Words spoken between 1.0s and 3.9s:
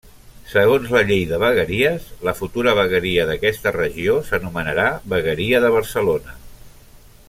Llei de vegueries, la futura vegueria d'aquesta